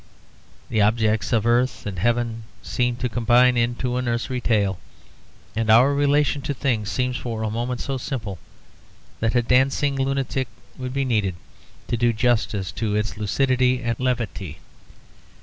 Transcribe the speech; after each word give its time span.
The 0.69 0.81
objects 0.81 1.31
of 1.31 1.45
earth 1.45 1.85
and 1.85 1.99
heaven 1.99 2.45
seem 2.63 2.95
to 2.95 3.07
combine 3.07 3.55
into 3.55 3.97
a 3.97 4.01
nursery 4.01 4.41
tale, 4.41 4.79
and 5.55 5.69
our 5.69 5.93
relation 5.93 6.41
to 6.41 6.55
things 6.55 6.89
seems 6.89 7.17
for 7.17 7.43
a 7.43 7.51
moment 7.51 7.81
so 7.81 7.97
simple 7.99 8.39
that 9.19 9.35
a 9.35 9.43
dancing 9.43 9.93
lunatic 9.95 10.47
would 10.75 10.91
be 10.95 11.05
needed 11.05 11.35
to 11.87 11.97
do 11.97 12.13
justice 12.13 12.71
to 12.71 12.95
its 12.95 13.15
lucidity 13.15 13.83
and 13.83 13.99
levity. 13.99 14.57